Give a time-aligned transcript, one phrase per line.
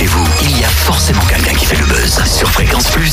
[0.00, 3.12] chez vous, il y a forcément quelqu'un qui fait le buzz sur Fréquence Plus.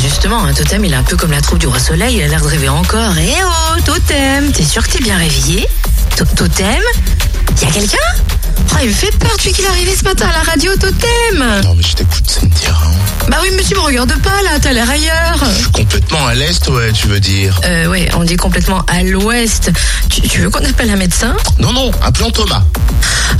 [0.00, 2.28] Justement, un totem, il est un peu comme la troupe du roi soleil, il a
[2.28, 3.14] l'air de rêver encore.
[3.18, 5.66] Eh oh, totem, t'es sûr que t'es bien réveillé?
[6.16, 6.80] To- Totem?
[7.60, 7.96] Y a quelqu'un?
[8.72, 11.62] Oh, il me fait peur depuis qu'il est arrivé ce matin à la radio, totem
[11.64, 12.70] Non mais je t'écoute Cynthia.
[12.70, 12.90] hein.
[13.28, 16.34] Bah oui, mais tu me regardes pas là, t'as l'air ailleurs Je suis complètement à
[16.34, 17.60] l'est, ouais, tu veux dire.
[17.64, 19.70] Euh, ouais, on dit complètement à l'ouest.
[20.10, 21.34] Tu, tu veux qu'on appelle un médecin?
[21.58, 22.62] Non, non, appelons Thomas.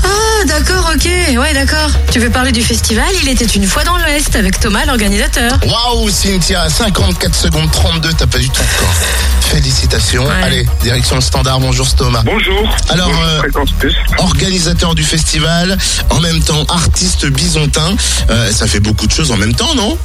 [0.05, 1.05] Ah, d'accord, ok,
[1.39, 1.91] ouais, d'accord.
[2.11, 3.07] Tu veux parler du festival?
[3.23, 5.53] Il était une fois dans l'ouest avec Thomas, l'organisateur.
[5.67, 8.95] Waouh, Cynthia, 54 secondes 32, t'as pas du tout encore.
[9.41, 10.25] Félicitations.
[10.27, 10.43] Ouais.
[10.43, 12.23] Allez, direction le standard, bonjour Thomas.
[12.25, 12.69] Bonjour.
[12.89, 13.95] Alors, Bonjour, euh, Fréquence Plus.
[14.19, 15.77] Organisateur du festival,
[16.11, 17.95] en même temps artiste bisontin,
[18.31, 19.97] Euh, ça fait beaucoup de choses en même temps, non?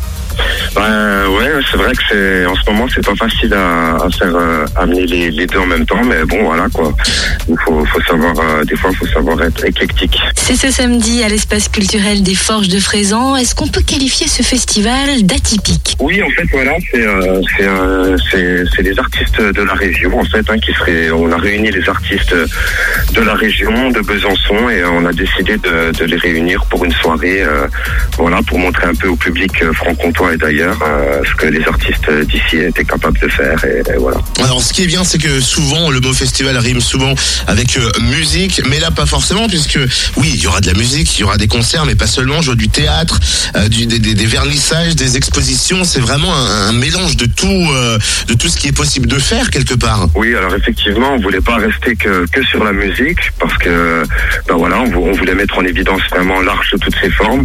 [0.75, 4.35] Ben, ouais, c'est vrai que c'est en ce moment c'est pas facile à, à faire
[4.35, 6.93] euh, amener les, les deux en même temps, mais bon voilà quoi.
[7.47, 10.19] Il faut, faut savoir euh, des fois il faut savoir être éclectique.
[10.35, 13.35] C'est ce samedi à l'espace culturel des Forges de Frézan.
[13.35, 15.95] Est-ce qu'on peut qualifier ce festival d'atypique?
[15.99, 20.59] Oui, en fait voilà, c'est euh, c'est les artistes de la région en fait hein,
[20.59, 21.11] qui seraient.
[21.11, 22.35] On a réuni les artistes
[23.13, 26.93] de la région de Besançon et on a décidé de, de les réunir pour une
[26.93, 27.43] soirée,
[28.17, 32.09] voilà, pour montrer un peu au public franc-comtois et d'ailleurs euh, ce que les artistes
[32.27, 34.17] d'ici étaient capables de faire et, et voilà.
[34.43, 37.13] Alors ce qui est bien, c'est que souvent le mot festival rime souvent
[37.47, 39.79] avec euh, musique, mais là pas forcément, puisque
[40.17, 42.41] oui, il y aura de la musique, il y aura des concerts, mais pas seulement,
[42.41, 43.19] je vois du théâtre,
[43.55, 47.47] euh, du, des, des- des vernissages, des expositions, c'est vraiment un, un mélange de tout,
[48.27, 50.07] de tout ce qui est possible de faire quelque part.
[50.15, 54.03] Oui, alors effectivement, on voulait pas rester que, que sur la musique parce que
[54.47, 57.43] ben voilà, on, vou- on voulait mettre en évidence vraiment l'arche de toutes ses formes.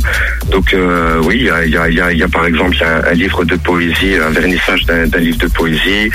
[0.51, 0.75] Donc
[1.23, 2.74] oui, il y a, il y, a, il y, a, il y a par exemple
[2.83, 6.11] un livre de poésie, un vernissage d'un livre de poésie.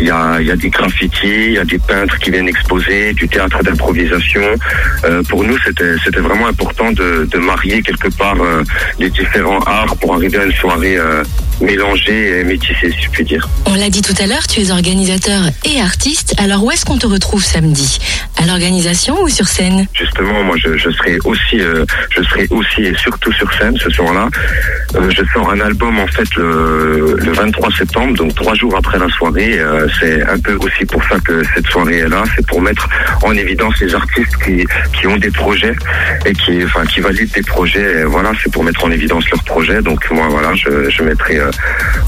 [0.00, 2.48] Il y a, il y a des graffitis, il y a des peintres qui viennent
[2.48, 4.42] exposer, du théâtre d'improvisation.
[5.04, 8.62] Euh, pour nous, c'était c'était vraiment important de, de marier quelque part euh,
[8.98, 11.22] les différents arts pour arriver à une soirée euh,
[11.60, 13.48] mélangée et métissée, si je puis dire.
[13.66, 16.34] On l'a dit tout à l'heure, tu es organisateur et artiste.
[16.38, 17.98] Alors où est-ce qu'on te retrouve samedi?
[18.42, 19.86] À l'organisation ou sur scène?
[19.94, 21.58] Justement, moi, je, je serai aussi,
[22.10, 24.28] je serai aussi et surtout sur scène ce soir-là.
[24.94, 29.08] Je sors un album en fait le, le 23 septembre, donc trois jours après la
[29.08, 29.58] soirée.
[29.58, 32.88] Euh, c'est un peu aussi pour ça que cette soirée est là, c'est pour mettre
[33.22, 34.64] en évidence les artistes qui,
[34.98, 35.74] qui ont des projets
[36.26, 38.00] et qui, enfin, qui valident des projets.
[38.00, 39.80] Et voilà, c'est pour mettre en évidence leurs projets.
[39.82, 41.50] Donc moi, voilà, je, mettrai euh,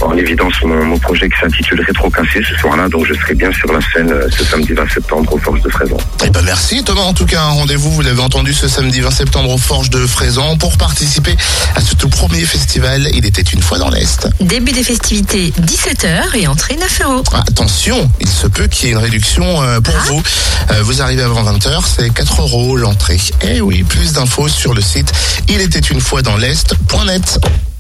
[0.01, 2.89] en évidence mon, projet qui s'intitule Rétro Cassé ce soir-là.
[2.89, 5.69] Donc je serai bien sur la scène euh, ce samedi 20 septembre aux Forces de
[5.69, 5.97] Frézon.
[6.25, 9.11] Eh ben merci Thomas, en tout cas un rendez-vous, vous l'avez entendu ce samedi 20
[9.11, 11.37] septembre aux Forges de Frézan pour participer
[11.75, 13.09] à ce tout premier festival.
[13.15, 14.29] Il était une fois dans l'Est.
[14.41, 17.23] Début des festivités 17h et entrée 9 euros.
[17.33, 20.05] Attention, il se peut qu'il y ait une réduction euh, pour Ah.
[20.07, 20.23] vous.
[20.73, 23.21] Euh, vous arrivez avant 20h, c'est 4 euros l'entrée.
[23.43, 25.13] Eh oui, plus d'infos sur le site
[25.49, 27.39] il était une fois dans l'Est.net.